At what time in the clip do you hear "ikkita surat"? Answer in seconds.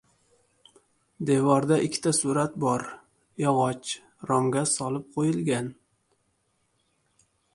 1.87-2.55